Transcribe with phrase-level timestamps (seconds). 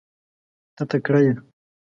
[0.75, 1.33] ته تکړه یې.